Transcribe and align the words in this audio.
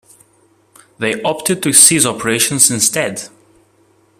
They 0.97 1.21
opted 1.21 1.61
to 1.61 1.73
cease 1.73 2.07
operations 2.07 2.71
instead. 2.71 3.29